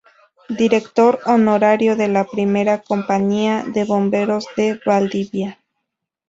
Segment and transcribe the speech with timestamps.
[0.49, 5.59] Director honorario de la Primera Compañía de Bomberos de Valdivia.